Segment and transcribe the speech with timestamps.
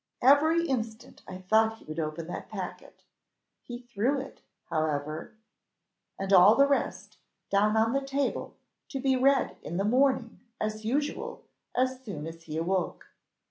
[0.23, 3.03] "Every instant I thought he would open that packet.
[3.61, 5.35] He threw it, however,
[6.17, 7.17] and all the rest,
[7.51, 8.55] down on the table,
[8.89, 11.43] to be read in the morning, as usual,
[11.75, 13.09] as soon as he awoke.